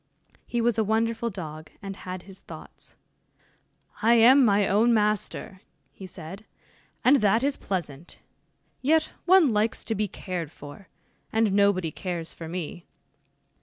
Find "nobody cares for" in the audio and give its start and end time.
11.53-12.47